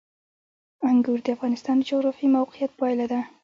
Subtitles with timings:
[0.89, 3.19] انګور د افغانستان د جغرافیایي موقیعت پایله ده.